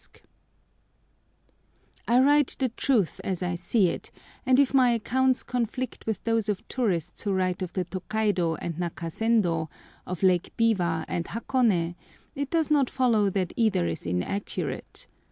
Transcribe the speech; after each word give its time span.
[Picture: 0.01 0.27
Summer 2.09 2.17
and 2.17 2.25
Winter 2.25 2.25
Costume] 2.25 2.25
I 2.25 2.25
write 2.27 2.55
the 2.57 2.69
truth 2.69 3.21
as 3.23 3.43
I 3.43 3.53
see 3.53 3.89
it, 3.89 4.09
and 4.47 4.59
if 4.59 4.73
my 4.73 4.89
accounts 4.93 5.43
conflict 5.43 6.07
with 6.07 6.23
those 6.23 6.49
of 6.49 6.67
tourists 6.67 7.21
who 7.21 7.33
write 7.33 7.61
of 7.61 7.73
the 7.73 7.83
Tokaido 7.83 8.55
and 8.55 8.79
Nakasendo, 8.79 9.69
of 10.07 10.23
Lake 10.23 10.53
Biwa 10.57 11.05
and 11.07 11.25
Hakone, 11.27 11.93
it 12.33 12.49
does 12.49 12.71
not 12.71 12.89
follow 12.89 13.29
that 13.29 13.53
either 13.55 13.85
is 13.85 14.07
inaccurate. 14.07 15.05